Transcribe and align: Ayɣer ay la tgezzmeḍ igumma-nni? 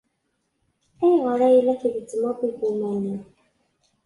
Ayɣer 1.03 1.39
ay 1.47 1.57
la 1.65 1.73
tgezzmeḍ 1.81 2.39
igumma-nni? 2.49 3.17